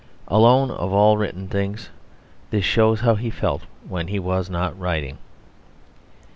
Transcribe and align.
Alone, 0.27 0.71
of 0.71 0.91
all 0.91 1.15
written 1.15 1.47
things, 1.47 1.89
this 2.49 2.65
shows 2.65 3.01
how 3.01 3.13
he 3.13 3.29
felt 3.29 3.65
when 3.87 4.07
he 4.07 4.17
was 4.17 4.49
not 4.49 4.75
writing. 4.79 5.19